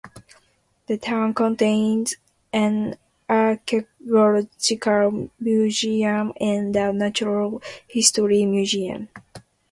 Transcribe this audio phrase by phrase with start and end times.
[0.87, 2.15] The town contains
[2.51, 2.97] an
[3.29, 9.09] archaeological museum and a natural history museum.